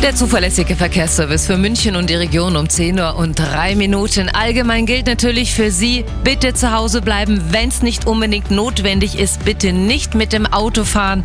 Der 0.00 0.14
zuverlässige 0.14 0.76
Verkehrsservice 0.76 1.46
für 1.46 1.58
München 1.58 1.96
und 1.96 2.08
die 2.08 2.14
Region 2.14 2.54
um 2.54 2.68
10 2.68 3.00
Uhr 3.00 3.16
und 3.16 3.36
3 3.36 3.74
Minuten. 3.74 4.28
Allgemein 4.28 4.86
gilt 4.86 5.06
natürlich 5.08 5.52
für 5.52 5.72
Sie, 5.72 6.04
bitte 6.22 6.54
zu 6.54 6.72
Hause 6.72 7.02
bleiben, 7.02 7.42
wenn 7.50 7.68
es 7.68 7.82
nicht 7.82 8.06
unbedingt 8.06 8.52
notwendig 8.52 9.18
ist. 9.18 9.44
Bitte 9.44 9.72
nicht 9.72 10.14
mit 10.14 10.32
dem 10.32 10.46
Auto 10.46 10.84
fahren. 10.84 11.24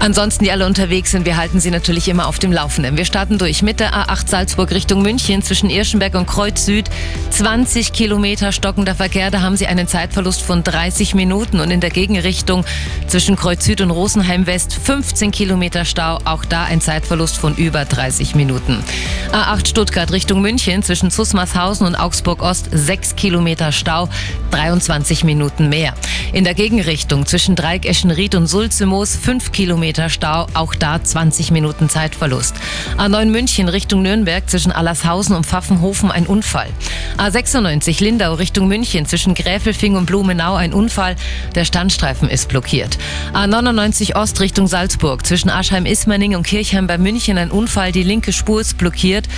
Ansonsten, 0.00 0.44
die 0.44 0.52
alle 0.52 0.66
unterwegs 0.66 1.12
sind, 1.12 1.24
wir 1.24 1.38
halten 1.38 1.60
Sie 1.60 1.70
natürlich 1.70 2.08
immer 2.08 2.28
auf 2.28 2.38
dem 2.38 2.52
Laufenden. 2.52 2.98
Wir 2.98 3.06
starten 3.06 3.38
durch 3.38 3.62
mit 3.62 3.80
der 3.80 3.94
A8 3.94 4.28
Salzburg 4.28 4.70
Richtung 4.70 5.00
München 5.00 5.42
zwischen 5.42 5.70
Irschenberg 5.70 6.14
und 6.14 6.26
Kreuz 6.26 6.66
Süd. 6.66 6.90
20 7.30 7.92
Kilometer 7.92 8.52
stockender 8.52 8.94
Verkehr, 8.94 9.30
da 9.30 9.40
haben 9.40 9.56
Sie 9.56 9.66
einen 9.66 9.88
Zeitverlust 9.88 10.42
von 10.42 10.62
30 10.62 11.14
Minuten. 11.14 11.58
Und 11.58 11.70
in 11.70 11.80
der 11.80 11.90
Gegenrichtung 11.90 12.66
zwischen 13.06 13.36
Kreuz 13.36 13.64
Süd 13.64 13.80
und 13.80 13.90
Rosenheim 13.90 14.46
West 14.46 14.74
15 14.74 15.30
Kilometer 15.30 15.86
Stau. 15.86 16.18
Auch 16.26 16.44
da 16.44 16.64
ein 16.64 16.82
Zeitverlust 16.82 17.38
von 17.38 17.56
über 17.56 17.86
30 17.86 18.09
30 18.10 18.34
Minuten. 18.34 18.82
A8 19.30 19.68
Stuttgart 19.68 20.10
Richtung 20.10 20.40
München 20.40 20.82
zwischen 20.82 21.12
Zusmarshausen 21.12 21.86
und 21.86 21.94
Augsburg 21.94 22.42
Ost 22.42 22.68
6 22.72 23.14
Kilometer 23.14 23.70
Stau, 23.70 24.08
23 24.50 25.22
Minuten 25.22 25.68
mehr. 25.68 25.94
In 26.32 26.42
der 26.42 26.54
Gegenrichtung 26.54 27.26
zwischen 27.26 27.54
Dreieck 27.54 27.86
Eschenried 27.86 28.34
und 28.34 28.48
Sulzemoos 28.48 29.14
5 29.14 29.52
Kilometer 29.52 30.08
Stau, 30.08 30.48
auch 30.54 30.74
da 30.74 31.02
20 31.02 31.52
Minuten 31.52 31.88
Zeitverlust. 31.88 32.56
A9 32.98 33.26
München 33.26 33.68
Richtung 33.68 34.02
Nürnberg 34.02 34.50
zwischen 34.50 34.72
Allershausen 34.72 35.36
und 35.36 35.46
Pfaffenhofen 35.46 36.10
ein 36.10 36.26
Unfall. 36.26 36.68
A96 37.16 38.02
Lindau 38.02 38.34
Richtung 38.34 38.66
München 38.66 39.06
zwischen 39.06 39.34
Gräfelfing 39.34 39.94
und 39.94 40.06
Blumenau 40.06 40.54
ein 40.56 40.72
Unfall. 40.72 41.14
Der 41.54 41.64
Standstreifen 41.64 42.28
ist 42.28 42.48
blockiert. 42.48 42.98
A99 43.34 44.16
Ost 44.16 44.40
Richtung 44.40 44.66
Salzburg 44.66 45.24
zwischen 45.24 45.50
Aschheim-Ismaning 45.50 46.34
und 46.34 46.46
Kirchheim 46.46 46.88
bei 46.88 46.98
München 46.98 47.38
ein 47.38 47.50
Unfall. 47.50 47.92
Die 47.92 47.99
linke 48.02 48.32
Spur 48.32 48.60
ist 48.60 48.78
blockiert 48.78 49.28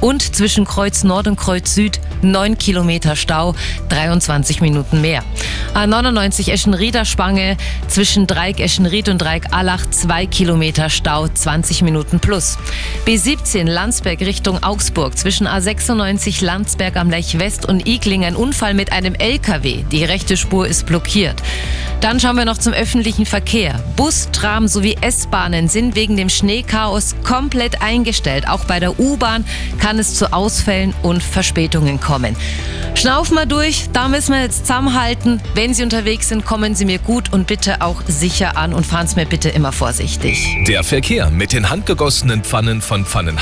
und 0.00 0.22
zwischen 0.34 0.64
Kreuz 0.64 1.04
Nord 1.04 1.26
und 1.26 1.36
Kreuz 1.36 1.74
Süd 1.74 2.00
9 2.22 2.58
Kilometer 2.58 3.16
Stau, 3.16 3.54
23 3.88 4.60
Minuten 4.60 5.00
mehr. 5.00 5.22
A99 5.74 6.50
Eschenrieder 6.50 7.04
Spange 7.04 7.56
zwischen 7.88 8.26
Dreieck 8.26 8.60
Eschenried 8.60 9.08
und 9.08 9.18
Dreieck 9.18 9.52
Allach 9.52 9.88
2 9.88 10.26
Kilometer 10.26 10.90
Stau, 10.90 11.28
20 11.28 11.82
Minuten 11.82 12.20
plus. 12.20 12.58
B17 13.06 13.64
Landsberg 13.64 14.20
Richtung 14.20 14.62
Augsburg 14.62 15.16
zwischen 15.16 15.46
A96 15.46 16.44
Landsberg 16.44 16.96
am 16.96 17.10
Lech 17.10 17.38
West 17.38 17.66
und 17.66 17.86
Igling 17.86 18.24
ein 18.24 18.36
Unfall 18.36 18.74
mit 18.74 18.92
einem 18.92 19.14
LKW. 19.14 19.84
Die 19.90 20.04
rechte 20.04 20.36
Spur 20.36 20.66
ist 20.66 20.86
blockiert. 20.86 21.42
Dann 22.00 22.18
schauen 22.18 22.36
wir 22.36 22.46
noch 22.46 22.56
zum 22.56 22.72
öffentlichen 22.72 23.26
Verkehr. 23.26 23.78
Bus, 23.94 24.28
Tram 24.32 24.68
sowie 24.68 24.96
S-Bahnen 25.02 25.68
sind 25.68 25.94
wegen 25.94 26.16
dem 26.16 26.30
Schneechaos 26.30 27.14
komplett 27.24 27.82
eingestellt. 27.82 28.48
Auch 28.48 28.64
bei 28.64 28.80
der 28.80 28.98
U-Bahn 28.98 29.44
kann 29.78 29.98
es 29.98 30.14
zu 30.14 30.32
Ausfällen 30.32 30.94
und 31.02 31.22
Verspätungen 31.22 32.00
kommen. 32.00 32.36
Schnaufen 32.94 33.36
wir 33.36 33.46
durch, 33.46 33.88
da 33.92 34.08
müssen 34.08 34.32
wir 34.34 34.42
jetzt 34.42 34.66
zusammenhalten. 34.66 35.40
Wenn 35.54 35.74
Sie 35.74 35.82
unterwegs 35.82 36.28
sind, 36.30 36.44
kommen 36.44 36.74
Sie 36.74 36.86
mir 36.86 36.98
gut 36.98 37.32
und 37.32 37.46
bitte 37.46 37.82
auch 37.82 38.02
sicher 38.06 38.56
an 38.56 38.72
und 38.72 38.86
fahren 38.86 39.06
Sie 39.06 39.16
mir 39.16 39.26
bitte 39.26 39.50
immer 39.50 39.72
vorsichtig. 39.72 40.56
Der 40.66 40.82
Verkehr 40.82 41.30
mit 41.30 41.52
den 41.52 41.68
handgegossenen 41.68 42.42
Pfannen 42.42 42.80
von 42.80 43.04
Pfannenhagen. 43.04 43.40